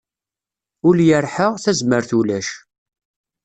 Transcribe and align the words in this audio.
Ul 0.87 0.97
yerḥa, 1.07 1.47
tazmert 1.63 2.11
ulac. 2.19 2.49